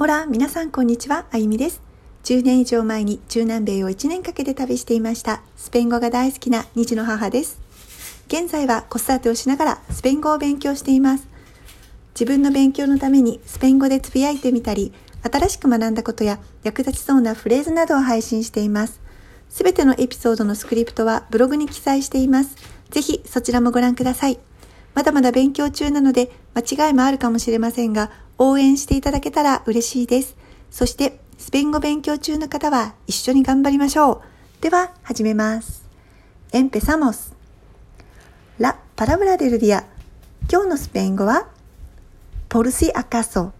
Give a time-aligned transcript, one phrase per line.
[0.00, 1.82] ほら、皆さんこんにちは、あゆみです。
[2.24, 5.42] 10年以上前に中南米を1年かけて旅していました。
[5.58, 7.60] スペイン語が大好きな2児の母です。
[8.26, 11.28] 現在は子育てをしながらスペイン語を勉強しています。
[12.14, 14.94] 自分の勉強のためにスペイン語でつぶやいてみたり、
[15.30, 19.02] 新しく学んだことや役立ちそうなフレーズなどを配信しています。
[19.50, 22.56] すべてのエピソードのスクリプトはブログに記載しています。
[22.88, 24.38] ぜひそちらもご覧ください。
[24.94, 28.10] まだまだ勉強中なので間違いもあるかもしれませんが、
[28.42, 30.34] 応援していただけたら嬉しいです。
[30.70, 34.62] そして、スペイン語勉強中の方は一緒に頑張りましょう。
[34.62, 35.84] では、始めます。
[36.50, 37.32] Empezamos.
[38.58, 39.84] La palabra del día.
[40.50, 41.48] 今日のスペイン語は、
[42.48, 43.50] por si acaso。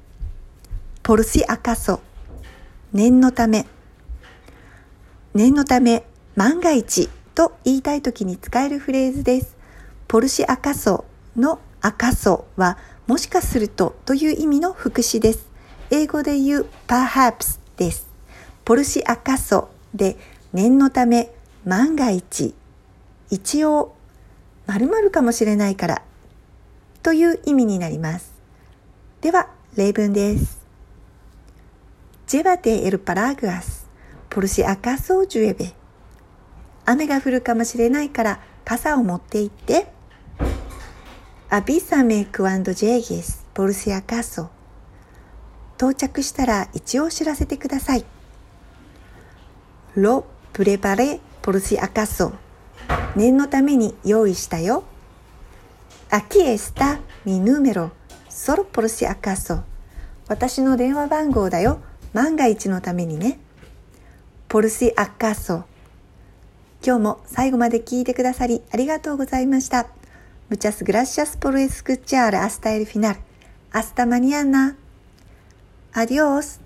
[1.03, 2.01] por si acaso。
[2.95, 3.67] 念のため。
[5.35, 6.05] 念のため、
[6.37, 9.59] 万が一と言いたい時に使えるフレーズです。
[10.09, 11.05] por si acaso
[11.37, 15.49] の acaso はもしかするとという意味の副詞です。
[15.91, 18.09] 英語で言う perhaps です。
[18.65, 20.17] por si acaso で
[20.53, 21.33] 念のため
[21.65, 22.55] 万が一
[23.31, 23.95] 一応
[24.67, 26.03] 〇〇かもしれないから
[27.03, 28.33] という意味になります。
[29.21, 30.61] では例文です。
[32.29, 33.87] Llévate el paraguas
[34.29, 35.75] por si acaso llueve
[36.85, 40.00] 雨が降るかもしれないから傘を持って行って。
[41.53, 44.51] アビサメクアンドジェイゲスポルシアカソ
[45.79, 48.05] 到着したら一応知らせてください
[49.97, 52.33] ロプレパレポルシアカソ
[53.17, 54.85] 念のために用意したよ
[56.09, 57.91] アキエスタミヌメロ
[58.29, 59.65] ソロポルシアカソ
[60.29, 61.81] 私の電話番号だよ
[62.13, 63.41] 万が一のためにね
[64.47, 65.65] ポルシアカソ
[66.87, 70.00] 今日も最後まで聞いてくださりありがとうございました。
[70.51, 73.17] Muchas gracias por escuchar hasta el final.
[73.71, 74.77] Hasta mañana.
[75.93, 76.59] Adiós.